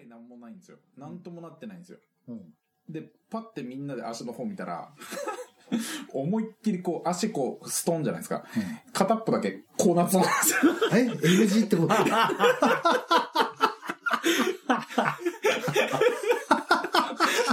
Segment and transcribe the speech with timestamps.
[0.00, 0.78] 切なんもないんですよ。
[0.96, 1.98] なんともなってないんですよ。
[2.28, 2.54] うん。
[2.88, 4.92] で、パッてみんなで足の方見たら、
[6.14, 8.44] 思いっきりこう、足こう、ストンじゃないですか。
[8.92, 10.72] 片っぽだけこうなってたんですよ。
[10.94, 11.94] え ?L 字ってこと？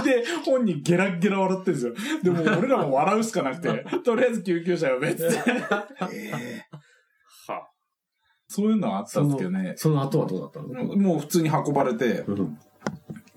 [0.04, 2.22] で、本人ゲラッゲラ笑ってるんですよ。
[2.22, 5.24] でも俺らも笑うしかなくて、とりあえず救急車呼べって。
[5.24, 5.86] は
[8.48, 9.74] そういうのはあったんですけどね。
[9.76, 10.96] その後はどうだったの？
[10.96, 12.58] もう普通に運ばれて、うん。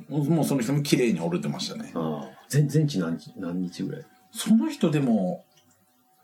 [0.09, 1.93] もうその人も綺麗に折れてましたね。
[2.47, 4.05] 全全治何日、何日ぐらい？
[4.31, 5.45] その人でも、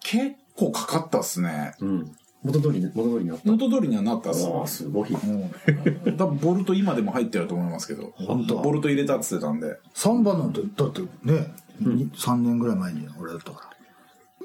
[0.02, 1.74] 結構かかったっすね。
[1.80, 2.16] うん。
[2.44, 3.52] 元通りに、元通りになった？
[3.52, 5.10] 元通りにはなったっすああ、すごい。
[5.12, 6.18] うん。
[6.18, 8.14] 多分ボルト今でも入ってると思いますけど。
[8.16, 9.80] 本当ボルト入れたって言ってたんで。
[9.94, 13.76] サンバなんて、だってね、に3年ぐらい前に俺だったから。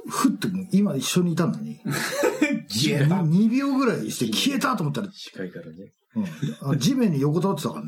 [0.09, 1.81] ふってもう今一緒にいたのに、
[2.71, 3.17] 消えた。
[3.17, 5.93] 2秒ぐらいして消えたと思ったら、近いからね。
[6.17, 7.83] うん、あ地面に横たわってたか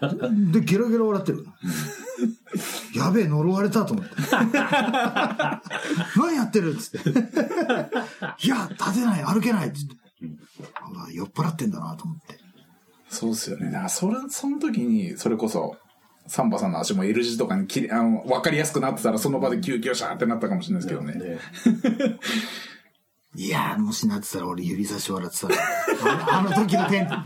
[0.00, 0.52] らね。
[0.52, 1.46] で、ゲラゲラ笑ってる。
[2.96, 4.12] やべえ、呪われたと思って。
[6.16, 7.10] 何やってるっつって。
[8.44, 9.96] いや、立てない、歩けないっつって。
[11.12, 12.38] 酔っ払ってんだなと思って。
[13.08, 13.66] そうっすよね。
[13.66, 15.76] だからそれ、その時に、それこそ、
[16.26, 21.14] サンバさんの足も L 字とかにきれあの、わかりやすくなってたら、その場で救急車ってなったかもしれないですけどね。
[21.14, 21.38] ね。
[23.34, 27.24] いやー、もしなってたら俺指差し笑ってたらあの時のテン、あ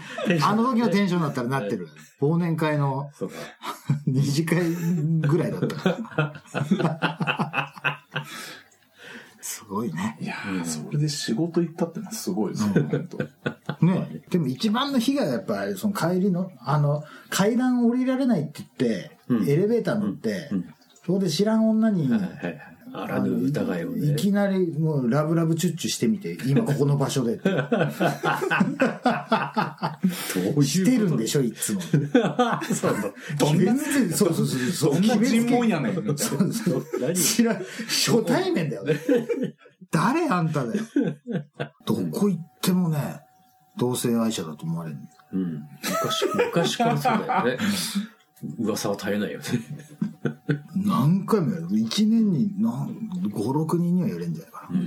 [0.55, 1.89] の時のテンションだったらなってる。
[2.21, 3.11] 忘年会の。
[4.07, 8.03] 二次会ぐらいだったから。
[9.41, 10.17] すごいね。
[10.21, 13.87] いやー、それで仕事行ったってのはすごいですよ、本当。
[13.87, 14.23] ね。
[14.31, 20.51] でも一番の被害はやっぱりその帰りの、あの、階段降りられないって言って、うんエレベーター乗って、
[21.05, 22.09] そこで知らん女に。
[22.97, 24.12] あらぬ疑いをね。
[24.12, 27.39] いきなりもうラブラブチュッチュしてみて、今ここの場所で
[30.62, 31.80] してるんでしょ、いつも。
[31.80, 31.94] そう
[32.72, 32.92] そう
[34.33, 34.94] そうそうそう。
[34.94, 36.86] どんな尋問やねん、そうそう。
[37.00, 38.98] 何知らん、初対面だよね。
[39.90, 40.83] 誰あんただよ。
[41.85, 43.20] どこ行ってもね、
[43.79, 44.98] 同性愛者だと思われる。
[45.33, 45.62] うん。
[45.83, 47.58] 昔、昔からそうだよね。
[48.58, 49.45] 噂は絶えないよね。
[50.74, 51.69] 何回もやる。
[51.69, 54.79] 1年に何5、6人にはやれんじゃないかな。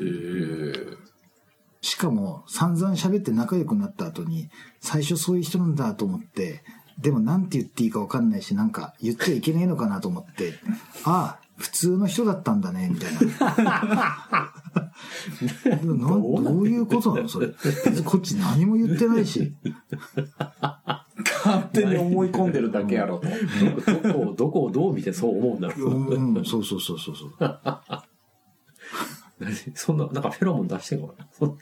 [1.81, 4.49] しかも散々喋って仲良くなった後に、
[4.79, 6.63] 最初そういう人なんだと思って、
[6.99, 10.53] でもなんて言っていいか分かんないし、なんか言っちゃいけねえのかなと思って、
[11.05, 14.53] ああ、普通の人だったんだね、みたいな。
[15.83, 17.47] どういうことなのそれ。
[18.05, 19.53] こっち何も言ってないし。
[21.55, 23.27] 勝手に思い込んでるだけやろと。
[23.27, 23.33] ど
[24.13, 26.17] こ を、どこをどう見てそう思うんだろうう。
[26.19, 27.33] ん、うんそうそうそうそうそう。
[29.75, 31.27] そんな、なんかフェロモン出してんのかな？
[31.31, 31.57] そん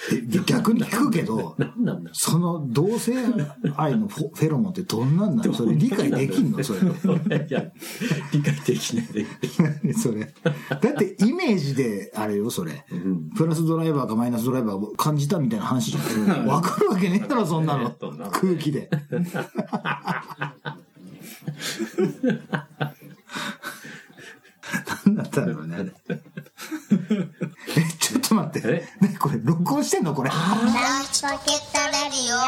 [0.46, 1.56] 逆に聞くけど、
[2.12, 3.14] その同性
[3.76, 5.52] 愛のフェロモンってどんなんなの？
[5.52, 6.64] それ理解できんの？
[6.64, 6.80] それ。
[6.80, 6.82] い
[7.52, 7.64] や、
[8.32, 9.26] 理解できないで。
[9.84, 10.32] 何 それ。
[10.44, 12.84] だってイメージで、あれよ、それ。
[12.90, 13.30] うん。
[13.30, 16.46] プラスドライバーかマイナスドライバーを感じたみたいな話じゃん。
[16.46, 17.90] わかるわけねえだろ、そんなの。
[18.32, 18.88] 空気で。
[25.04, 25.92] 何だったんだろうね。
[27.68, 28.68] え、ちょっと待って。
[28.68, 29.06] え？
[29.06, 30.14] ね、これ、録音してんの？
[30.14, 30.30] これ。
[30.30, 30.40] ラン
[31.12, 32.38] チポケットレディオ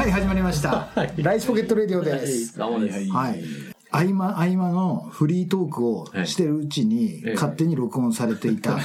[0.00, 0.88] はい、始まりました。
[1.16, 2.56] ライチポケットレディオです。
[2.56, 3.10] どうもです。
[3.10, 3.44] はい。
[3.90, 8.76] 合間合間のフリートークをしてるうちにええ勝手に録音されていた、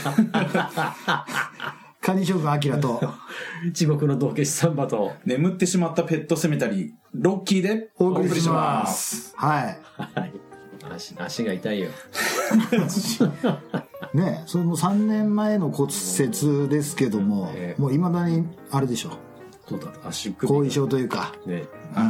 [2.02, 3.00] カニ将軍アキラと
[3.72, 9.34] 地獄の道化師サンバと、眠ってしまったペットセメタリー、ロッキーでお送りします。
[9.38, 9.80] はい。
[10.16, 10.34] はい。
[10.92, 11.90] 足、足が痛いよ。
[14.14, 19.12] ねそれも3年前の骨折ですけどもえ、えもういまだにあれでしょ。
[19.70, 19.88] どうだ？
[20.04, 20.58] 足首が。
[20.60, 21.34] 後遺症というか。
[21.46, 21.66] ね。
[21.96, 22.04] うん。
[22.04, 22.08] い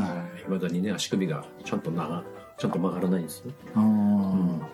[0.49, 2.23] まだにね、足首がちゃんと長、
[2.57, 3.51] ちゃんと曲がらないんですよ。
[3.75, 4.67] うんああ、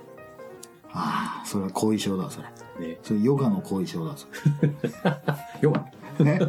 [1.48, 2.42] それは後遺症だ、そ
[2.82, 2.88] れ。
[2.90, 2.98] ね。
[3.02, 4.28] それヨガの後遺症だ、そ
[5.62, 5.86] ヨガ？
[6.20, 6.26] れ。
[6.26, 6.40] ね。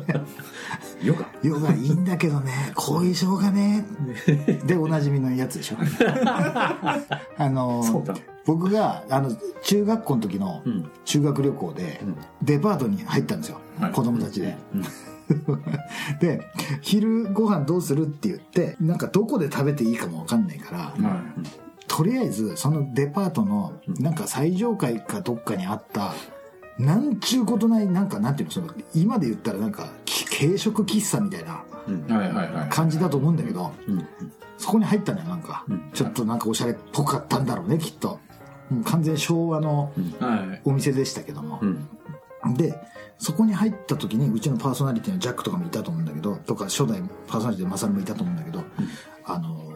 [1.02, 1.26] ヨガ？
[1.42, 3.84] ヨガいいんだけどね、後遺症がね。
[4.66, 5.76] で、おなじみのやつでしょ。
[7.38, 7.84] あの。
[8.44, 9.30] 僕が、あの、
[9.62, 10.90] 中学校の時のうん。
[11.04, 12.00] 修学旅行で、
[12.42, 13.60] デパートに入ったんですよ。
[13.78, 14.56] はい子供たちで。
[16.20, 16.40] で、
[16.80, 21.22] 昼ご飯どうするって言って、なんかどこで食べていいかもわかんないから、は
[21.88, 26.12] とりあえず、そのデパートの、なんか最上階かどっかにあった、
[26.78, 31.64] なんちゅうことない、なんかなんていうの、その、今で言ったらなんか、き軽食喫茶みたいな。
[32.70, 34.06] 感じだと思うんだけど、うん。
[34.58, 35.64] そこに入ったのよ、なんか。
[35.94, 38.20] ちょっとなんかおしゃれっぽかったんだろうね、きっと。
[38.84, 40.60] 完全に昭和のはい。
[40.64, 42.48] お店でしたけどもう。
[42.48, 42.54] ん。
[42.54, 42.74] で、
[43.18, 48.62] そこに入った時に、うちのパーソナリティのジャックとかもいたと思うんだけど、とか初代パーソナリティのマサルもいたと思うんだけど、
[49.24, 49.72] あの、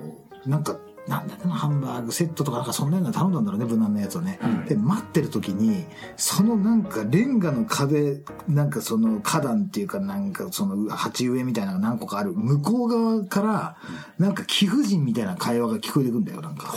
[0.46, 0.76] なんか、
[1.12, 4.38] なんだっけな、ハンバーグセットとかなんかそんなような頼んだんだろうね、無難なやつをね。
[4.66, 5.84] で、待ってる時に、
[6.16, 13.76] そのなんかレンガの壁、なんかその花壇っていうかなんかその鉢植えみたいなのが何個かある、向こう側から、
[14.18, 16.72] なんか貴婦人みたいな会話が聞こえてくんだよ、なんか。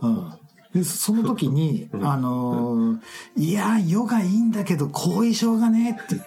[0.00, 0.32] うん
[0.74, 2.98] で、その時に、あのー
[3.36, 6.16] いや、ヨガいいんだけど、後遺症がね、って。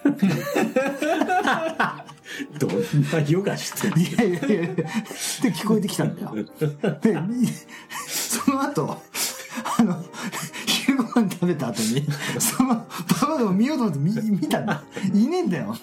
[2.58, 2.70] どん
[3.12, 4.82] なヨガしてんいやいやいやって
[5.52, 6.34] 聞こえてきたんだよ。
[7.00, 7.16] で、
[8.06, 9.02] その後、
[9.78, 10.04] あの、
[10.66, 12.06] 昼ご飯食べた後に、
[12.38, 12.76] その、
[13.20, 14.82] パパでも見ようと思って見見たんだ。
[15.12, 15.76] いねえんだよ。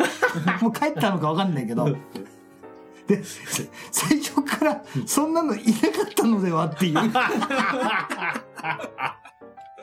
[0.61, 1.95] もう帰ったのかわかんないけど。
[3.07, 3.21] で、
[3.91, 7.11] 最初から、そんなのいなかったのではっていう。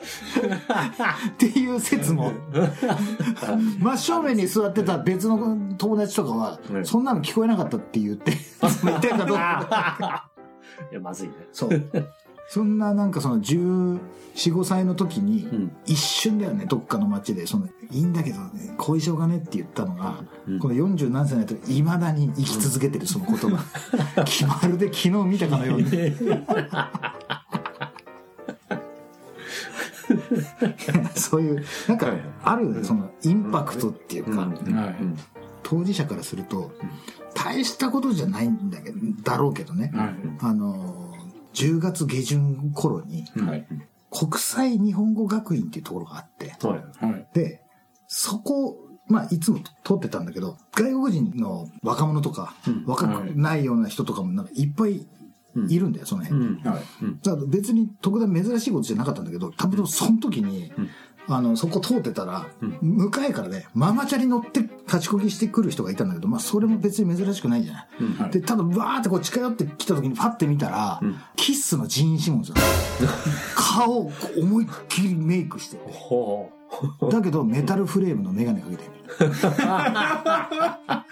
[0.01, 2.31] っていう説も。
[3.79, 8.33] 真正面に座ってた別の友達とかは、うんそんなの聞こえなかったって言って、
[8.83, 10.29] 言ってんかどうか。
[10.91, 11.33] いや、まずいね。
[11.51, 11.69] そう。
[12.47, 13.99] そんななんかその14、
[14.35, 20.23] 5歳の時にん、一瞬だよね、どっかの街で、その、いいんだけどね、後遺症がねって言ったのが、
[20.59, 23.63] この40何歳になって未だに生き続けてるその言葉。
[24.61, 25.87] まるで昨日見たかのように。
[31.15, 32.13] そういう、なんか、
[32.43, 34.95] ある、その、インパクトっていうか、はい。
[35.63, 36.71] 当事者からすると、
[37.33, 39.91] 大したことじゃないんだけど、だろうけどね。
[39.93, 40.15] はい。
[40.39, 41.13] あの、
[41.53, 43.67] 10月下旬頃に、はい。
[44.09, 46.53] 国際日本語学院っていうところがあって。
[47.33, 47.61] で、
[48.07, 48.77] そこ、
[49.07, 52.55] まあ、いつも通ってたんだけど、外国人の若者とか、
[52.85, 55.05] 若くないような人とかもなんかいっぱい
[55.67, 56.47] いるんだよ、その辺に。
[56.47, 56.55] うん。
[56.63, 56.81] はい。
[57.23, 60.71] だから別に特段珍しいことじゃなかったんだけど、多分その時に、
[61.27, 62.47] あの、そこ通ってたら、
[62.81, 67.87] 向かいからね、ママチャリ乗って立ちこぎしてくる人がいたんだけど、まあそれも別に珍しくないじゃ
[68.19, 68.31] ない。
[68.31, 70.99] で、ただ、わーってこう近寄ってきた時にパッて見たら、
[71.35, 72.61] キッスのジーン・シモンズだ
[73.55, 75.91] 顔思いっきりメイクしてて。
[75.91, 76.51] ほ
[77.11, 78.91] だけど、メタルフレームのメガネかけてる。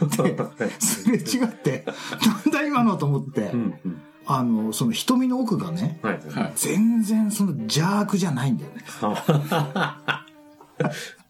[0.00, 0.36] で、
[0.80, 3.52] すれ違って、なんだ今のと思って、う。
[3.54, 3.80] うん。
[3.84, 4.02] うん。
[4.26, 6.20] あの、その瞳の奥がね、はい。
[6.30, 6.52] はい。
[6.56, 8.84] 全然その邪悪じゃないんだよね。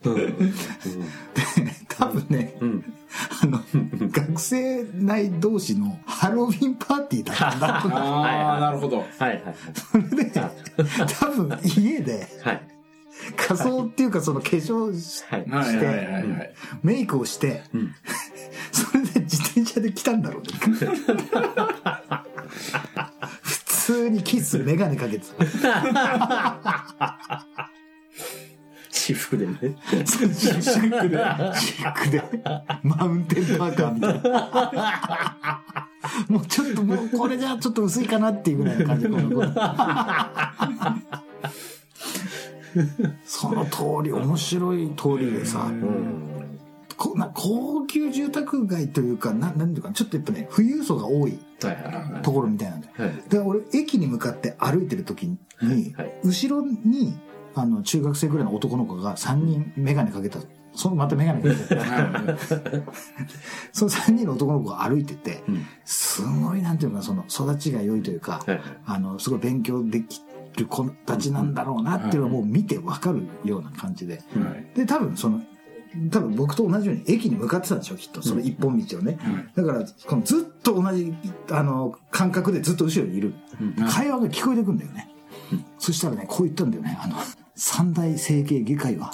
[0.04, 1.04] うん。
[1.88, 2.94] 多分ね、うん。
[3.42, 3.60] あの、
[4.08, 8.00] 学生内同士のハロウィンパーティーだったんだと思う。
[8.00, 8.98] ああ、なるほど。
[8.98, 9.42] はいはい
[9.74, 12.75] それで、多分家ではい。
[13.24, 13.32] はい。
[13.36, 15.46] 仮装っていうかその化粧しはい。
[15.48, 15.64] はい。
[15.64, 15.96] してはい。
[15.96, 16.06] はい。
[16.06, 16.54] はい。
[16.82, 17.94] メイクをして、ん
[18.72, 20.48] それで自転車で来たんだろうね。
[23.42, 25.36] 普通にキスメガネかけてた。
[28.90, 29.54] 私服でね。
[30.04, 31.16] シックで、
[31.54, 32.22] シックで、
[32.82, 35.62] マウンテンパーカーみたいな。
[36.28, 39.08] もうちょっともうこれじゃちょっと薄いかなっていうぐらいの感じ
[43.24, 46.36] その通り、面白い通りでさ、うん。
[46.96, 51.38] こな高級住宅街というか、ななんていうか、ちょっとやっぱね、富裕層が多い。
[52.22, 52.92] ところみたいなんだよ。
[52.96, 53.30] はい。
[53.30, 55.38] で、俺、駅に向かって歩いてる時に、
[55.94, 57.18] はい後ろに、
[57.54, 60.38] あの、中学生ぐらいの男の子が3人メガネかけた。
[60.74, 61.80] そのまたメガネかけて
[63.72, 70.20] その3人の男の子が歩いてて、うんすごい、なんていうのかな、その、育ちが良いというか、はいあの、すごい勉強でき
[70.60, 74.14] る子たちなんだろうなっていうのをもう見てわかるような感じで。
[74.14, 74.20] は
[74.56, 74.76] い。
[74.76, 75.42] で、多分その、
[76.10, 78.22] 多分僕と同じように駅に向かってたんでしょう、きっと。
[78.22, 79.18] その一本道をね。
[79.54, 81.14] だから、このずっと同じ、
[81.50, 83.34] あの、感覚でずっと後ろにいる。
[83.90, 85.10] 会話が聞こえてくんだよね。
[85.78, 86.98] そしたらね、こう言ったんだよね。
[87.00, 87.16] あの、
[87.54, 89.12] 三大整形外科医は、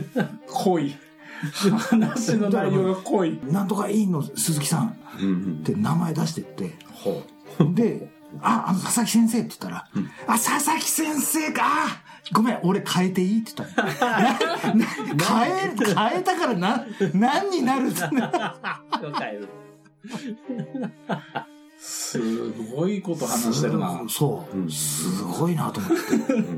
[0.48, 0.96] 濃い。
[1.78, 3.38] 話の内容が濃い。
[3.50, 5.64] なんとか医院の鈴木さんうんうんっ。
[5.64, 7.22] て名前出してって、ほ
[7.74, 8.10] で、
[8.42, 9.86] あ、あの、佐々木先生って言ったら、
[10.26, 14.78] あ、佐々木先生かあごめん、俺変えていいって言ったの。
[14.84, 15.74] 変え、
[16.12, 17.88] 変えたからな、何になる？
[17.90, 18.04] って。
[18.04, 18.08] う。
[18.08, 19.48] 帰る。
[21.90, 24.04] すごいこと話してるな。
[24.08, 24.70] そう。
[24.70, 25.92] すごいなと思っ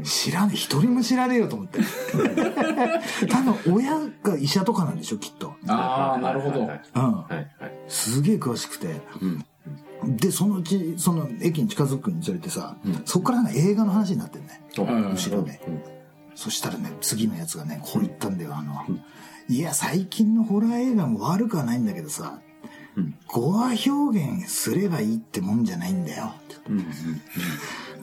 [0.03, 0.05] て。
[0.05, 1.79] 知らねえ、一人も知らねえよと思って。
[3.31, 5.55] 多分、親が医者とかなんでしょ、きっと。
[5.69, 6.67] ああ、なるほど。
[6.67, 7.03] はいうん。
[7.03, 7.49] はいはい。
[7.89, 9.01] すげえ詳しくて。
[10.03, 10.17] うん。
[10.17, 14.61] で、そのうち、その駅に近づくにつれてさ、そこからなんか映画の話になってるね。
[14.77, 15.63] うん後ろで。
[16.35, 18.75] そしたらね、次のやつがね、こう言ったんだよ、あの、
[19.49, 22.52] いや、最近のホラー映画も悪くはないんだけどさ、うん
[23.27, 26.35] 語話表現すればいいってもんじゃないんだよ。
[26.69, 26.87] うんうん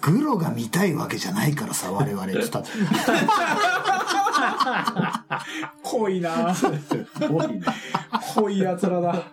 [0.02, 2.28] グロが見たいわけじゃないからさ、我々っ。
[5.84, 6.66] 濃いなす
[7.30, 7.62] ごいね。
[8.34, 9.24] 濃い奴らだ。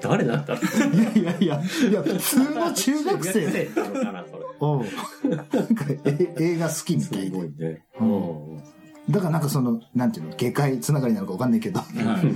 [0.00, 3.46] 誰なんだろういやいやいや、いや、普通の中学生。
[3.46, 4.44] なのかな、それ。
[4.60, 4.84] おう
[5.28, 7.26] なんかえ映画好きみたいで。
[7.26, 7.84] すごいね。
[8.00, 8.45] うんうん
[9.08, 12.34] だからなんかその、なんていうの、下界つながりなのかわかんないけど、はいなん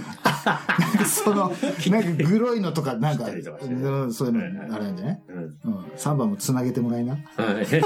[0.96, 1.50] かその、
[1.90, 5.78] なんかグロいのとか、なんか、そういうの、あれなんじゃないうんうん。
[5.96, 7.14] 3番もつなげてもらいな。
[7.14, 7.18] は
[7.60, 7.66] い。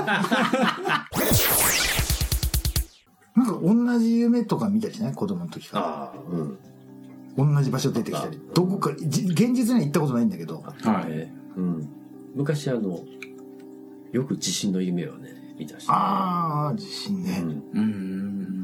[3.34, 5.12] なんか同じ夢とか見たりしない？
[5.14, 6.58] 子供の時かああ、うん。
[7.36, 7.54] ら。
[7.56, 8.38] 同じ場所出てきたり。
[8.54, 11.88] どこか、じ現実には行ったことないんだけど、はいねうん。
[12.36, 13.00] 昔あの、
[14.12, 15.86] よく地震の夢をね、見たし。
[15.88, 17.42] あー、地震ね。
[17.74, 18.63] うん。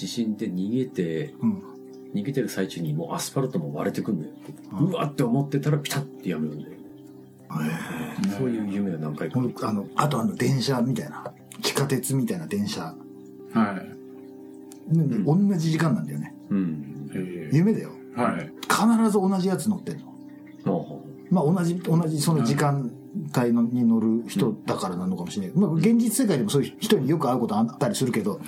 [0.00, 0.06] うん。
[0.06, 1.62] 地震で逃げて、うん。
[2.14, 4.32] 逃げてる最中にもうアスファルトも割れてくんのよ。
[4.80, 6.76] うわって思ってたらピタッてやめるんだよ。
[8.38, 11.32] そういう夢を何回かあの、あとあの、電車みたいな。
[11.62, 12.94] 地下鉄みたいな電車。
[13.52, 14.00] はい。
[14.92, 16.34] うん同じ時間なんだよね。
[16.50, 17.10] うん。
[17.14, 17.90] え夢だよ。
[18.16, 18.50] ーはい。
[18.68, 20.06] 必ず同じやつ乗ってんの。
[20.64, 22.90] ほまあ同じ、同じその時間
[23.36, 25.56] 帯のに乗る人だからなのかもしれない。
[25.56, 28.42] まあ現実世界でもそういう人によく会うことあったりするけど、はい。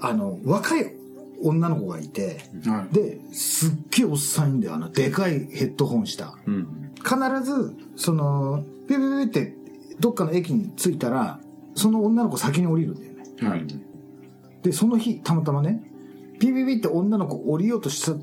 [0.00, 0.94] あの、若い
[1.42, 2.94] 女の子がいて、はい。
[2.94, 4.74] で、すっげえおっさんいんだよ。
[4.74, 6.36] あの、でかいヘッドホンした。
[6.46, 6.50] う。
[6.50, 6.92] うん。
[6.98, 9.56] 必ず、その、ピュピュピュって、
[10.00, 11.40] どっかの駅に着いたら、
[11.74, 13.48] その女の子先に降りるんだよね。
[13.48, 13.66] はい。
[14.62, 15.82] で、その日、たまたまね、
[16.38, 18.16] ピュピュピュって女の子降りようとした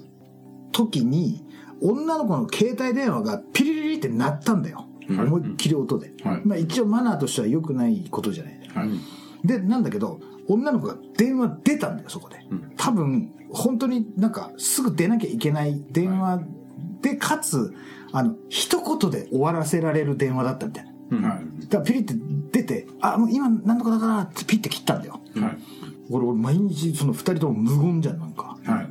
[0.71, 1.45] 時に、
[1.81, 4.85] 女の子の携帯電話がピリリリって鳴ったんだよ。
[5.09, 6.13] うん思いっきり音で。
[6.23, 8.59] はいまあ一応マナーとしては良くないことじゃない。
[8.73, 8.89] はい。
[9.47, 12.45] で、なんだけど、女の子が電話出たんだよ、そこで。
[12.49, 16.41] うん多分、本当になんか、すぐ出なきゃいけない電話
[17.01, 17.73] で、かつ、
[18.11, 20.91] あの、一言で終わらせられる電話だったみたいな。
[21.11, 21.21] うん。
[21.23, 21.61] はい。
[21.63, 22.15] だからピリって
[22.51, 25.19] 出て、あ、もう今なんとかだからってピッて切ったんだよ。
[25.35, 25.57] はい。
[26.09, 28.57] 俺、俺毎日その二人とも無言じゃん、なんか。
[28.63, 28.87] はい。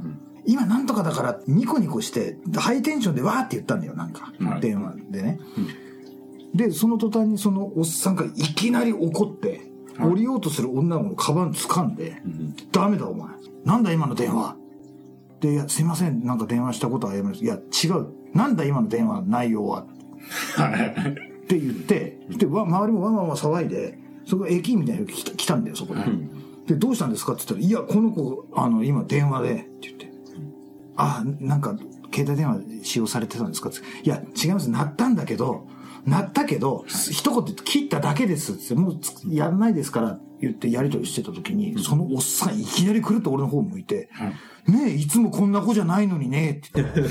[0.46, 4.58] 今なんとかだからニコニコして、ハイテンションでわーって言ったんだよ、なんかは。
[4.58, 5.38] い電話でね。
[6.54, 9.60] で、その途端にそのおっさんがいきなり怒って、
[9.98, 12.22] 降りようとする女の子のカバン掴んで、
[12.72, 13.28] ダメだお前。
[13.64, 14.56] なんだ今の電話？
[15.40, 17.44] で、いや、すいません、なんか電話したことはやめます。
[17.44, 18.08] いや、違う。
[18.34, 19.86] なんだ今の電話の内容は？
[20.56, 21.10] はい。
[21.10, 26.02] って言って、で、わ周りもわんわんわん騒いで、そこ駅員みたいなのが来た来たんだよ、そこで。
[26.66, 27.32] で、どうしたんですか？
[27.32, 30.12] って言ったら、いや、この子、あの、今電話で、って言って。
[30.96, 31.76] あ、なんか、
[32.14, 33.70] 携帯電話使用されてたんですか？
[33.70, 34.70] っていや、違います。
[34.70, 35.66] 鳴ったんだけど、
[36.10, 44.10] 鳴ったけど、一言切っただけですって、もうつやらないですから言ってやりとりしてた時に、そのおっさんいきなり来るって俺の方向いて、
[44.66, 47.02] ねえ、いつもこんな子じゃないのにね、って言って。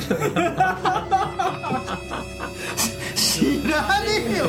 [3.16, 4.46] 知らねえよ。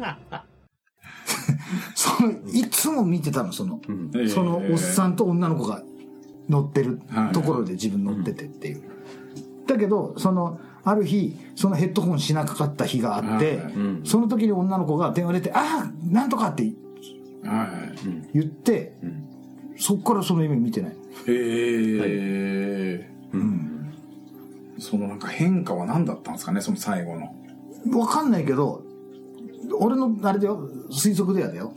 [1.94, 3.80] その、いつも見てたの、その、
[4.28, 5.82] そのおっさんと女の子が
[6.48, 7.02] 乗ってる
[7.34, 8.82] ところで自分乗っててっていう。
[9.66, 13.62] だけど、その、ある日、そのヘッドホンしなかった日があって
[14.04, 16.64] その時に女の子が電話出て、ああなんとかって
[17.44, 18.30] はい。
[18.34, 18.94] 言って、
[19.76, 20.92] そっからその夢見てない。
[20.92, 20.96] へ
[21.28, 23.10] え。
[24.80, 27.34] そのなんか変化は何だったんですかね、その最後の。
[27.98, 28.82] わかんないけど、
[29.78, 31.72] 俺のあれだよ、推測ではだよ。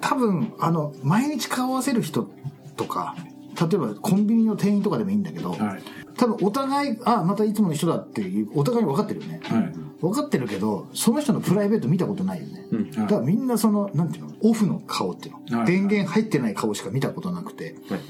[0.00, 2.30] 多分、あの、毎日顔合わせる人
[2.76, 3.16] とか、
[3.60, 5.82] 例えばコンビニの店員とかでもいいんだけど、はい。
[6.16, 9.40] 多分お互い、あ、またいつもの人だっていう、お互いに分かってるよね。
[9.42, 9.72] はい。
[10.00, 12.66] 分かってるけど、その人のプライベート見たことないよね。
[12.70, 18.00] うんだからみんなその、なんていうの、オフの顔っていうの、はい電源入ってない顔しか見たことなくて、はい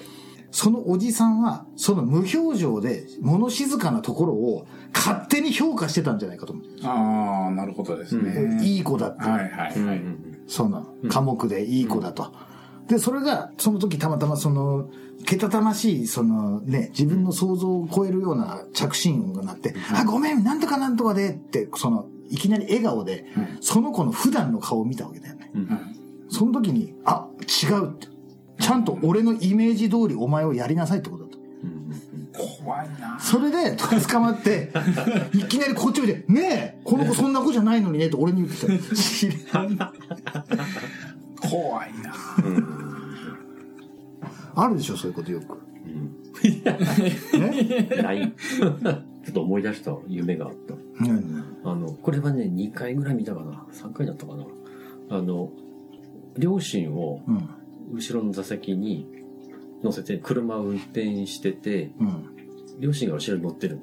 [0.54, 6.64] そのおじさんは、その無表情で、物静かなところを勝手に評価してたんじゃないかと思う。
[6.84, 8.60] ああ、なるほどですね。
[8.62, 9.24] いい子だって。
[9.24, 10.02] はいはいはい。
[10.46, 12.32] その、科目でいい子だと。
[12.86, 14.90] で、それが、その時たまたまその、
[15.24, 23.26] けたたましい、そのね、自分の想像を超えるような着信音が鳴って、あ、ごめん、なんとかなんとかでって、その、いきなり笑顔で、
[23.60, 25.50] その子の普段の顔を見たわけだよね。
[26.28, 28.08] その時に、あ、違うって。
[28.60, 31.38] ちゃんと俺のイメージ通りお前をやりなさいってことだと。
[32.62, 33.18] 怖いな。
[33.20, 34.72] それで、捕まって、
[35.34, 38.96] いきなりこっち見て、ねえ、この子そんな子じゃないのにねって俺に言ってきた。
[38.96, 39.76] 知らん
[41.40, 42.14] 怖いな。
[44.54, 45.58] あるでしょ、そういうことよく。
[48.02, 48.32] ない。
[48.32, 48.68] ちょ
[49.30, 50.74] っと思い出した夢があった。
[50.74, 53.66] うんあの、これはね、2回ぐらい見たかな。
[53.72, 54.46] 3回だったかな。
[55.10, 55.50] あの、
[56.36, 57.48] 両親をうん。
[57.92, 59.06] 後ろの座席に
[59.82, 62.36] 乗せて車を運転してて、うん。
[62.80, 63.82] 両親が後ろに乗ってるの。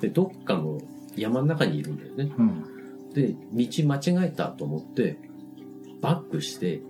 [0.00, 0.78] で、どっかの
[1.16, 2.32] 山の中にいるんだよね。
[2.36, 3.12] うん。
[3.14, 5.18] で、道間違えたと思って、
[6.00, 6.82] バックして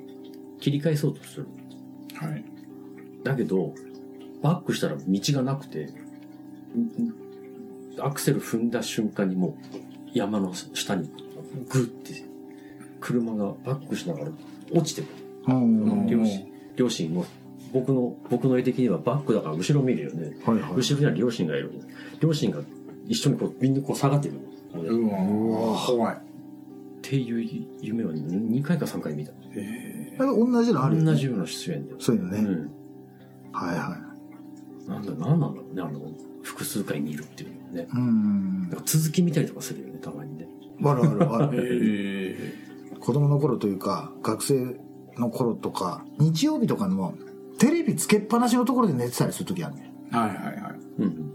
[0.60, 1.46] 切り返そうとする。
[2.14, 2.44] はい。
[3.28, 3.74] だけど、
[4.42, 5.88] バックしたら道がなくて、
[7.98, 9.78] アクセル踏んだ瞬間にもう
[10.12, 11.10] 山の下に
[11.68, 12.24] グッて
[13.00, 14.30] 車がバックしながら
[14.72, 15.08] 落ちてる。
[15.46, 16.06] うん。
[16.06, 17.24] 両親、両親も、
[17.72, 20.36] 僕の、僕の絵的にはバックだから後ろ見るよね。
[20.44, 20.74] はいはい。
[20.74, 21.72] 後ろには両親がいる。
[22.20, 22.60] 両親が
[23.06, 24.34] 一緒にこう、みんなこう下がってる。
[24.74, 26.14] うわ怖い。
[26.14, 26.18] っ
[27.02, 29.32] ていう夢を2回か3回見た。
[29.54, 31.12] え同じのあるよね。
[31.12, 31.94] 同じような出演で。
[31.98, 32.38] そういうのね。
[32.38, 32.70] うん。
[33.56, 33.96] はいは
[34.88, 36.00] なんだ、なんなんだろうね、あの、
[36.42, 37.82] 複数回見るっていうのはね。
[37.82, 37.86] い。
[37.96, 38.70] うんなん。
[38.70, 40.46] か続き見たりとかするよね、たまにね。
[40.84, 42.36] あるあるあ ー、る。
[42.38, 42.54] え
[43.00, 44.80] 子供の頃というか、学生
[45.18, 47.14] の頃とか、日曜日とかの
[47.58, 49.92] テレビつけっぱなしのところで寝てたりするときあるね。
[50.10, 50.80] ー、はいはいはい。
[50.98, 51.32] うん。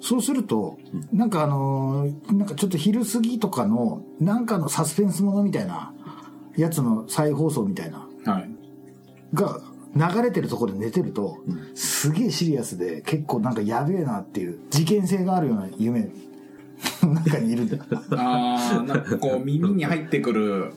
[0.00, 0.78] そうすると、
[1.12, 5.92] なんかあのーなんかちょっと昼過ぎとかの、なんかのサスペンスものみたいな、
[6.56, 8.50] やつの再放送みたいな、はい。
[9.32, 9.60] が
[9.96, 11.38] 流れてるところで寝てると、
[11.74, 16.10] すげえシリアスで結構なんかやべえなっていう事件性があるような夢
[17.02, 17.82] の 中にいるんだよ。
[18.12, 20.72] あー、なんかこう耳に入ってくる、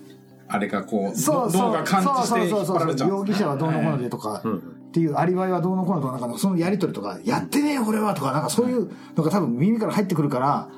[0.47, 10.69] あれがこう、そうそう脳が感知して引っ張られちゃうん容疑者はどうのこうのでとか、っていうアリバイはどうのこうのとか、なんかそのやりとりとか、やってねえよ俺はとか、なんかそういうのが多分耳から入ってくるから、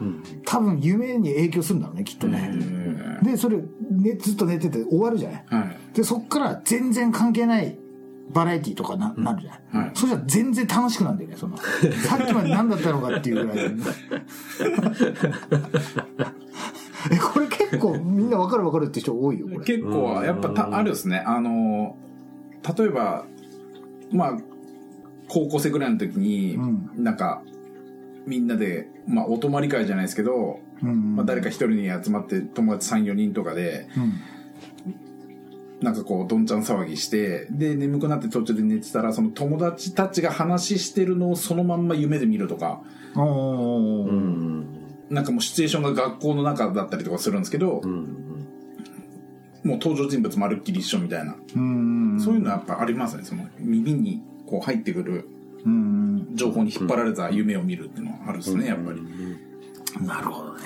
[0.45, 2.51] 多分夢に影響するんだろうね、きっとね。
[3.21, 5.95] で、それ、ね、ずっと寝てて終わるじゃないはい。
[5.95, 7.77] で、そっから全然関係ない
[8.31, 11.57] バラエティとかな,、なるじゃない、はいそしたら全然楽しくなるんだよね、その。
[12.05, 13.75] さっきまで何だったのかっていうぐらい。
[17.11, 19.65] え、これ結構みんな分かる分かるって人多いよ、これ。
[19.65, 21.23] 結構、やっぱたあるですね。
[21.25, 21.95] あの、
[22.77, 23.25] 例えば、
[24.11, 24.37] まあ、
[25.27, 27.41] 高校生ぐらいの時に、うなんか、
[28.25, 34.13] みんなで、まあ、お泊まり会じゃないですけど、うんまあ、誰か一人に集まって友達3、4人とかで、うん
[35.81, 42.81] なんかこう、どんちゃん騒ぎして、で、眠くなって途中で寝てたら、その友達たちが話してるのをそのまんま夢で見るとか、
[43.15, 44.65] おーうん。
[45.09, 48.29] なんかもうシチュエーションが学校の中だったりとかするんですけど、うん。
[49.63, 51.35] もう登場人物まるっきり一緒みたいな。
[51.55, 53.23] うんそういうのはやっぱありますね。
[53.23, 55.27] その耳にこう入ってくる
[55.65, 59.01] うん情報に引っ張られた夢を見るっていうのはあるですね、やっぱり。
[60.05, 60.61] なるほどね。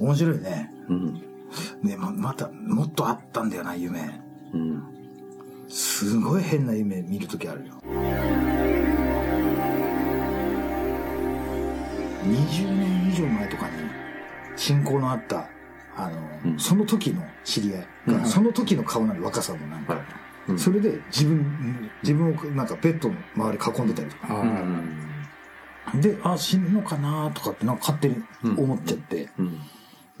[0.00, 0.72] 面白いね。
[0.88, 1.22] うん。
[1.82, 4.20] ねままた、もっとあったんだよな、夢。
[4.52, 4.82] うん。
[5.68, 7.74] すごい変な夢見るときあるよ。
[12.24, 13.76] 20年以上前とかに、
[14.56, 15.48] 親交のあった、
[15.96, 19.94] あの、うんその時の知り合いが、その時の顔なの、若さもなんか。
[19.94, 20.02] はい。
[20.02, 20.04] う
[20.54, 24.26] んそれで自分、自分をなんかベッドの周り囲んでたりとか。
[24.30, 28.16] あで、あ、死ぬのかなとかってなんか勝手に
[28.56, 29.28] 思っちゃって。
[29.38, 29.60] うん。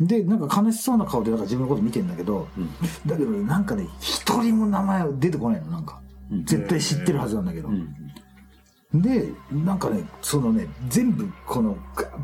[0.00, 2.68] で、なんか悲しそうな顔でなんか自分のこと見てんだけど、うん。
[3.06, 6.00] だけどなんかね、一人も名前出てこないの、なんか。
[6.30, 7.68] うん絶対知ってるはずなんだけど。
[7.68, 9.02] うん。
[9.02, 11.76] で、なんかね、そのね、全部この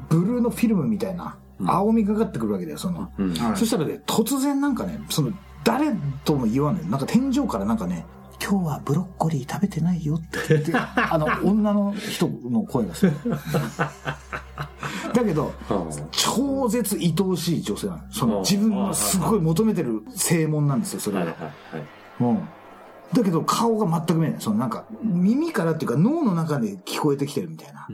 [0.08, 3.10] ブルーのフィルムみたいな、青みがかってくるわけだよ、その。
[3.56, 5.32] そしたらね、突然なんかね、その、
[5.64, 5.92] 誰
[6.24, 6.86] とも言わない。
[6.88, 8.06] なんか天井からなんかね、
[8.42, 13.12] 今日はブロッコリー食べてないよって言って、 あの、女の人の声がする。
[15.12, 15.52] だけど、
[16.10, 18.00] 超絶愛おしい女性なの。
[18.10, 21.26] その自分のすごい求めてる正門なんですよ、それが。
[21.26, 21.34] は。
[23.12, 24.40] だけど顔が全く見えない。
[24.40, 27.86] そのなんか、耳からっていうか脳の中で聞こえてきてるみたいな。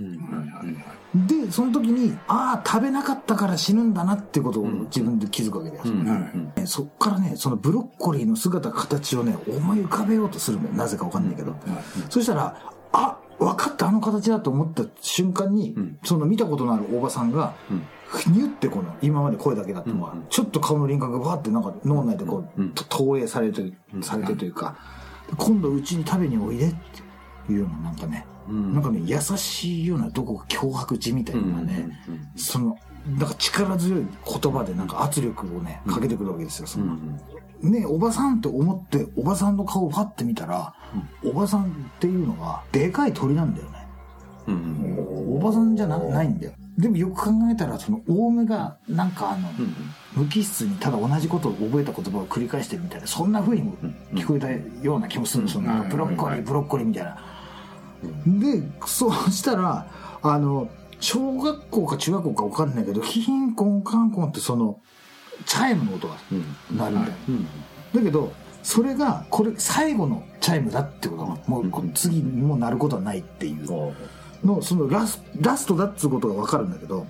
[1.15, 5.83] で、その時に、ああ、食べなかったから死ぬんだなっていうことを自分で気づくわけだよ。
[6.67, 10.75] そっからね、そのブロッコリーの姿、形をね、思い浮かべようとするんだよ。
[10.77, 11.55] なぜかわかんないけど。
[12.09, 12.73] そしたら、あ、
[13.41, 15.75] 分かった、あの形だと思った瞬間に、
[16.05, 17.55] その見たことのあるおばさんが、
[18.05, 23.73] ふにゅってこの、今まで声だけだったのが、ちょっと顔の輪郭がバーってなんか脳内でこう、と投影されて、
[24.03, 24.77] されてというか、
[25.39, 26.75] 今度うちに食べにおいでっ
[27.47, 31.99] ていうような、なんかね、なんかね、優しいようなどこか脅迫地みたいなね、
[32.37, 36.97] その、なんか力強い言葉でなんか圧力をね、かけてくるわけですよ、その。
[37.63, 40.75] ねおばさんって思って、おばさんの顔をパッて見たら、
[41.25, 41.67] おばさんっ
[41.99, 43.81] ていうのは、でかい鳥なんだよね。
[45.29, 46.53] おばさんじゃなないんだよ。
[46.79, 49.49] でもよく考えたら、その、オウムが、なんかあの、
[50.15, 53.77] 無機質にただ同じことを覚えた言葉を繰り返してるみたいな、そんな風にも
[54.15, 54.51] 聞こえた
[54.83, 57.17] ような気もするの、その、なんかブロッコリー、ブロッコリーみたいな。
[58.27, 59.87] で、そうしたら、
[60.23, 60.69] あの、
[61.01, 64.79] 小学校か中学校かわかんないけど、キヒンコンカンコンってその、
[65.47, 66.17] チャイムの音が
[66.71, 67.15] 鳴るんだよ。
[67.95, 68.33] だけど、
[68.63, 73.95] それが、これ最後のチャイムだってことが、もう次もう鳴ることはないっていう。
[74.45, 77.07] そのラスラストだっつうことが分かるんだけど、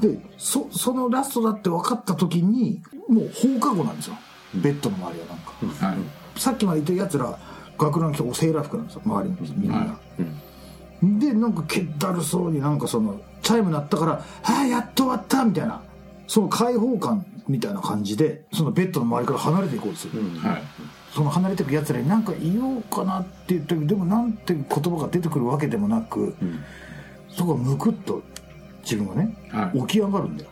[0.00, 4.16] でそそのラストだって分かった時にもう放課後なんですよ。
[4.54, 6.40] ベッドの周りはなんか、はい。
[6.40, 7.38] さっきまで言ったやつら
[7.78, 9.02] 学ラン着てセーラー服なんですよ。
[9.04, 9.98] 周りのみんな、
[11.02, 15.82] でなんかけったるそうになんかそのチャイム鳴ったから「ああやっと終わった」みたいな。
[16.26, 20.62] その開放感みたいな感じでそのベッドの周りから離れていこうとする、はい。
[21.12, 26.36] その離れていくやつらに何か言おうかなって言ったけどでもなんて言葉が出てくるわけでもなく、
[27.30, 28.22] そこがむくっと
[28.84, 29.80] 自分がね、はい。
[29.80, 30.50] 起き上がるんだよ、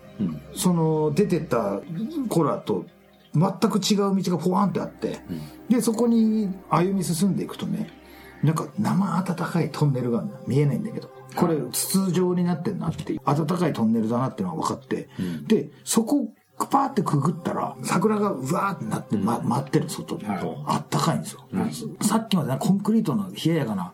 [0.56, 1.80] その出てった
[2.28, 2.84] 子らと
[3.32, 5.20] 全く違う道がポワンってあって、
[5.68, 7.88] でそこに歩み進んでいくとね
[8.42, 15.08] なんか生温かいトンネルが見えないんだけどこれ筒状になってんなっていう暖かいトンネルだなっていうのが分かって、
[15.46, 20.62] でそこパーってくぐったら桜がうわーってなって、ま、待ってる外で、はい。
[20.66, 21.46] あったかいんですよ、
[22.00, 23.92] さっきまでねコンクリートの冷ややかな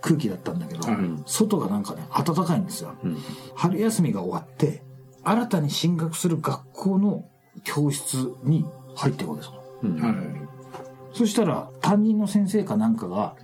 [0.00, 0.96] 空気だったんだけど、はい。
[1.26, 2.94] 外がなんかね暖かいんですよ、
[3.56, 4.82] 春休みが終わって
[5.24, 7.24] 新たに進学する学校の
[7.64, 10.06] 教室に入っていくわけですよ。
[10.06, 10.41] はい
[11.12, 13.36] そしたら担任の先生かなんかが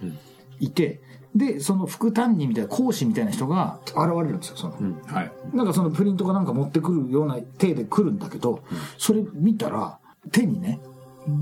[0.60, 1.00] いて、
[1.34, 4.74] でその副担任みたいな講師みたいな人が現れるんですよその、
[5.06, 5.32] はい。
[5.54, 8.62] なんかそのプリントかなんか持ってくるような手で来るんだけど、
[8.96, 9.98] それ見たら
[10.32, 10.80] 手にね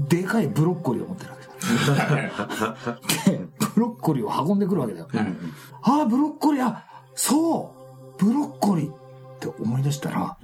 [0.09, 1.51] でかいブロッコリーを持ってるわけで
[3.15, 5.09] す でブロッコリーを運んでくるわけだよ、
[5.83, 6.85] ああブロッコリーあ
[7.15, 7.75] そ
[8.19, 8.95] うブロッコリーっ
[9.39, 10.37] て思い出したら、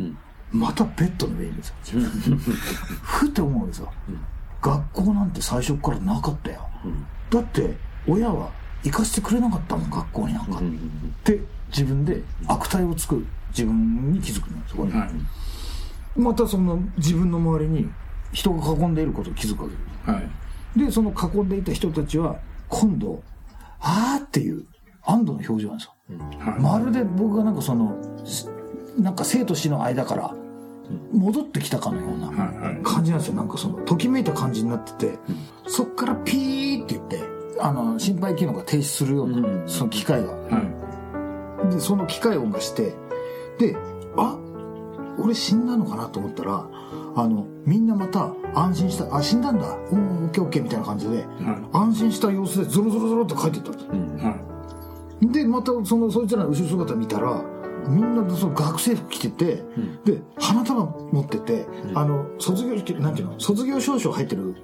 [0.53, 1.75] またベッドの上にいるんですよ。
[3.03, 3.93] ふって思うんですよ、
[4.63, 6.69] 学校なんて最初からなかったよ、
[7.31, 7.75] だって
[8.09, 8.51] 親は
[8.85, 10.63] 行かせてくれなかったもん学校になんか、っ
[11.25, 15.11] て自分で悪態をつく自分に気づくのよそこに、はい。
[16.17, 17.89] またその自分の周りに
[18.33, 20.79] 人が囲んでいることを気づくわけですはい。
[20.79, 22.37] でその囲んでいた人たちは
[22.69, 23.23] 今度
[23.81, 24.65] 「あー」っていう
[25.05, 25.93] 安堵の表情なんですよ、
[26.61, 28.47] まるで僕がなんかそのし
[28.99, 30.35] なんか生と死の間から
[31.13, 32.29] 戻ってきたかのような
[32.83, 33.35] 感じなんですよ。
[33.35, 35.19] なんかそのときめいた感じになってて、
[35.67, 37.21] そっからピーって言って
[37.61, 40.33] あの心肺機能が停止するような、その機械が。
[40.33, 41.73] はい。
[41.73, 42.95] でその機械音がして
[43.59, 43.77] で
[44.17, 44.37] あ
[45.19, 46.67] 俺死んだのかなと思ったら
[47.15, 49.67] あのみんなまた安心したあ死んだんだ。
[49.67, 51.25] おーオッケーオッケーみたいな感じで、
[51.73, 53.91] 安心した様子でゾロゾロゾロって帰っていったんですよ。
[53.93, 54.37] は
[55.23, 57.45] でまたそのそいつらの後ろ姿見たら
[57.89, 59.65] みんなその学生服着てて、
[60.05, 63.41] で花束持ってて、あの卒業式なんていうの？
[63.41, 64.57] 卒業証書入ってる、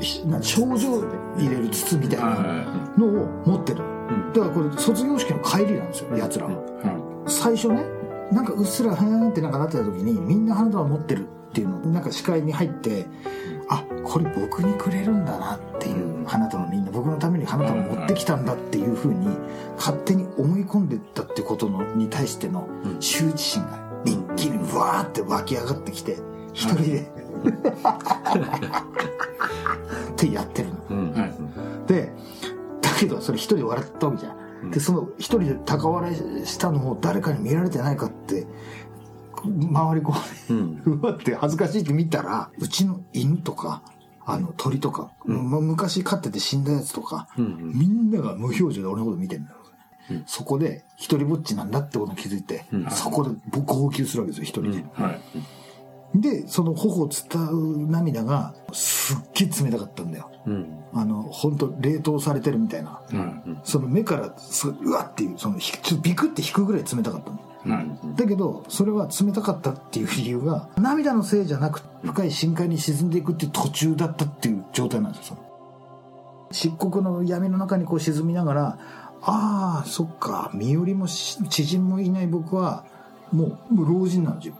[0.00, 1.02] ひなん賞状
[1.38, 3.80] 入れる筒みたいなのを持ってる、
[4.32, 7.84] だからこれ卒業式の帰りなんですよやつらは、は最初ね
[8.32, 13.06] なんかうっすらはーんってなんかなってた時にみんな花束持ってるっていうのなんか視界に入って
[13.68, 19.26] あこれ僕にくれるんだなっていう花束みんな僕のために花束持ってきたんだっていうふうに
[19.76, 22.66] 勝手に思い込んでったってことのに対しての
[23.00, 26.16] 羞恥心が一気にわーって湧き上がってきて
[26.54, 27.04] 一人でっ
[30.16, 30.74] てやってるの。
[31.14, 31.34] いはい。
[31.86, 32.14] で
[32.80, 34.32] だけどそれ一人で笑ったわけじゃ
[34.64, 38.46] ん、でその一人で高笑いしたのを誰かに見られてないかって
[39.44, 40.14] 周りこ
[40.48, 43.82] うね、うわって恥ずかしいって見たらうちの犬とか
[44.28, 49.58] あの鳥とか、ま昔飼ってて死んだやつとか、みんなが無表情で俺のこと見てるんだよ、
[50.26, 56.20] そこで一人ぼっちなんだってことに気づいて、そこで号泣するわけですよ一人で、はい。
[56.20, 60.30] でその頬を伝う涙がすっげえ冷たかったんだよ、
[60.92, 63.02] あの本当冷凍されてるみたいな、は
[63.54, 67.36] いその目からすうわっていうそのひちょっとビクって引くぐらい冷たかったの。
[67.36, 67.45] はい
[68.16, 75.38] だけどそれは冷たかったっていう理由が涙のせいじゃなく深い深海に沈んでいくっていう途中だったっていう状態なんですよ
[76.52, 78.78] 漆黒の闇の中にこう沈みながら
[79.22, 82.84] ああそっか身寄りもし知人もいない僕は
[83.32, 84.54] もう老人なんですよ。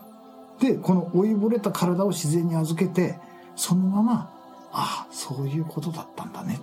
[0.61, 3.19] でこの老いぼれた体を自然に預けて
[3.55, 4.31] そのまま
[4.73, 6.59] ああそういうことだったんだね、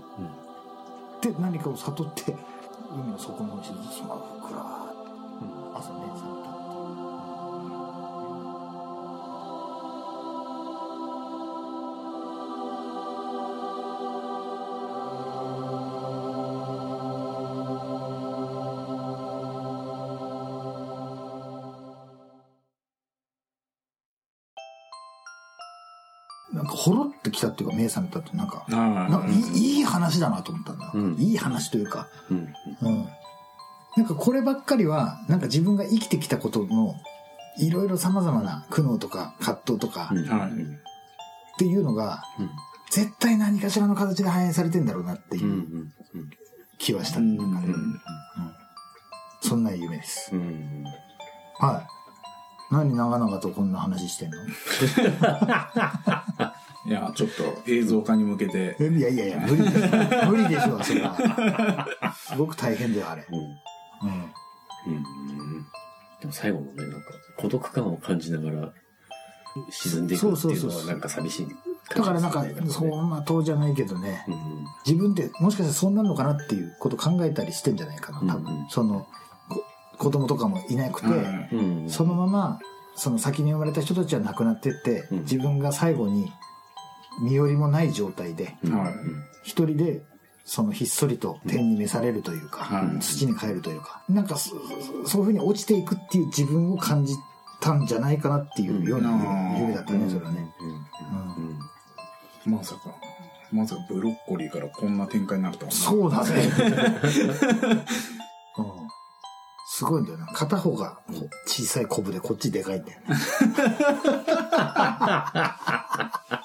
[1.17, 2.35] って何かを悟って
[2.91, 3.71] 海の底の方にし
[4.03, 4.92] まうふくらー
[5.83, 7.03] っと朝目覚めたっていう
[26.53, 31.15] なんかほろってきたっていうか目覚めたってなんかあなんかあいいいい話だなと思ったんだ、うん。
[31.19, 32.53] いい話というか、うん。
[32.81, 33.07] うん、
[33.95, 36.95] なんかこればっかりはなんか自分が生きてきたことの
[37.59, 42.49] いろいろさまざまな苦悩とか葛藤とかっていうのが、うん
[42.91, 46.27] 絶対何かしらの形で反映されてんだろうなってうんいう
[46.77, 47.15] 気はした、
[49.41, 50.29] そんな夢です。
[50.31, 50.83] うん。
[51.59, 51.87] はい。
[52.71, 54.37] 何長々とこんな話してんの？
[56.85, 60.29] いや、ちょっと映像化に向けて、えいやいやいや、無理でしょ。
[60.29, 61.87] 無理でしょ、それは。
[62.15, 63.25] すごく大変だよ、あれ。
[63.31, 63.39] うん。
[64.87, 64.93] うん。
[64.93, 65.03] うん。
[66.21, 68.73] でも最後のね、なんか、孤独感を感じながら
[69.69, 71.47] 沈んでいくっていうのはなんか寂しい
[71.89, 78.53] だからなんかそねんな遠じゃないけどね、うん自分ってもしかしたらそんなのかなっていうこと考えたりしてんじゃないかな、多分。
[78.53, 79.07] うんうんその、
[79.49, 79.63] こ
[79.97, 81.83] 子供とかもいなくて、うんうん。
[81.83, 81.89] うん。
[81.89, 82.59] そのまま、
[82.95, 86.33] その先に生まれた人たちは亡くなってって、うん自分が最後に
[87.21, 88.93] 身寄りもない状態で、うん、
[89.43, 90.01] 人で、
[90.45, 94.51] そのひっそりと天に召されるというか、はい土に帰るというか、なんかそ
[95.05, 97.13] そういうふうに落ちていくっていう自分を感じ
[97.61, 99.17] たんじゃないかなっていうようなうん
[99.61, 100.53] 夢だったね、それはね。
[100.59, 100.69] うん。
[101.45, 101.59] うん。
[102.53, 102.93] まさか、
[103.51, 106.51] まさかブロッコリーからこんな展開になるとは思そうだね。
[108.57, 108.65] うん
[109.75, 110.27] すごいんだよな。
[110.27, 111.13] 片方がこ
[111.47, 113.05] 小さいコブでこっちでかいんだよね。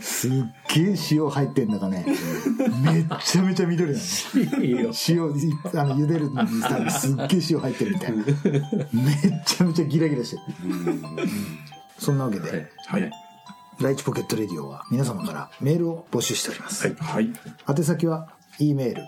[0.00, 0.32] すっ
[0.82, 2.04] げえ塩入ってんだかね。
[2.82, 4.04] めっちゃめちゃ緑だね。
[4.62, 4.90] 塩、い
[5.74, 8.24] あの、茹でるのにさ、すっげえ塩入ってるみたいな。
[8.24, 10.42] めっちゃめちゃギラギラしてる。
[11.98, 12.56] そんなわけで、は
[12.98, 13.02] い。
[13.02, 13.10] はい。
[13.80, 16.92] ライチポケットレディオは皆様からメールを募集しております。
[16.94, 17.30] はい。
[17.68, 19.02] 宛先は e メール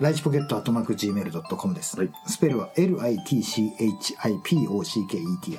[0.00, 3.00] ライチポケットアットマーク Gmail.com です、はいスペルは LITCHIPOCKET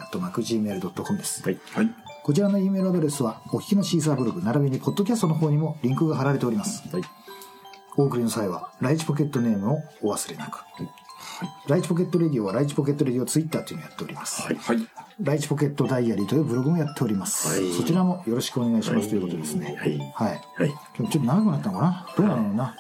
[0.02, 1.60] アットマーク Gmail.com です、はい。
[1.74, 2.09] はい。
[2.24, 6.88] こちらの E メールアドレスはお聞きのシーサーブログ並びにポッドキャストの方にもリンクが貼られております。
[6.94, 7.04] はい。
[7.98, 10.64] お送りの際はライチポケットネームをお忘れなく、
[11.68, 14.58] ライチポケットレディオはライチポケットレディオツイッターというのをやっております、はい。
[15.22, 17.74] ライチポケットダイアリーというブログもやっております、はい。
[17.74, 19.76] そちらもよろしくお願いします、ということですね。
[19.80, 19.98] はい。
[19.98, 20.42] はい。
[20.58, 20.74] はい。
[20.96, 22.08] ちょっと長くなったのかな？
[22.16, 22.76] どうなのな、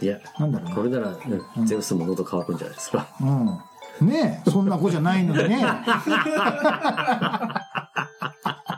[0.00, 1.16] いや、なんだろうなこれなら、
[1.56, 3.06] うん、ゼウスも喉乾くんじゃないですか。
[3.20, 4.06] うん。
[4.06, 5.64] ねえ、そんな子じゃないのにね。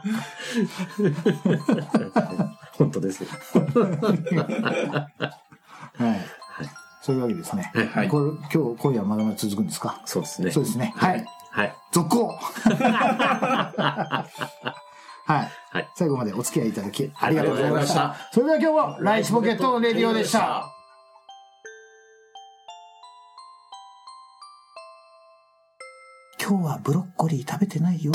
[2.78, 3.28] 本当ですよ。
[5.96, 6.20] はい。
[7.02, 7.70] そういうわけですね。
[7.94, 10.00] はいこれ今日、今夜はまだまだ続くんですか？
[10.06, 10.50] そうですね。
[10.50, 10.92] そうですね。
[10.96, 11.24] はい。
[11.50, 11.74] はい。
[11.92, 12.28] 続行
[15.26, 15.26] はい。
[15.26, 15.42] は
[15.80, 15.88] い。
[15.96, 18.04] 最後までお付き合いいただきありがとうございました。
[18.06, 20.70] あそれでは今日もライチポケットレディオでした。
[26.46, 28.12] 今日はブロッコリー食べてないよ。